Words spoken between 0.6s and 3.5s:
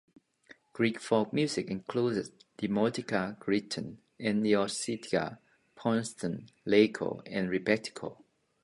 Greek folk music includes Demotika,